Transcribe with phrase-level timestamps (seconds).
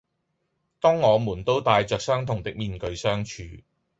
[0.79, 3.43] 當我們都帶着相同的面具相處